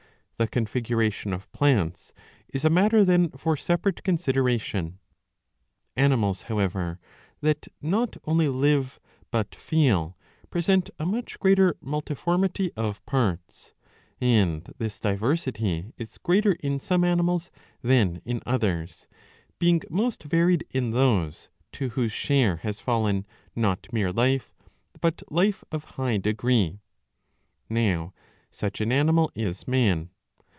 [0.41, 2.13] ^ The configuration of plants
[2.51, 4.97] is a matter then for separate consideration.
[5.95, 6.97] Animals, however,
[7.41, 10.17] that not only live but feel,
[10.49, 13.75] present a much greater multiformity of parts,
[14.19, 17.51] and this diversity is greater in some animals
[17.83, 19.05] than in others,
[19.59, 24.55] being most varied in those, to whose share has fallen not mere life
[25.01, 26.79] but life of high degree.
[27.69, 28.15] Now
[28.49, 30.09] such an animal is man.